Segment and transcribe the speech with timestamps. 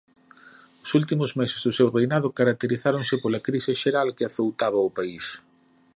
[0.83, 5.25] Os últimos meses do seu reinado caracterizáronse pola crise xeral que azoutaba o país.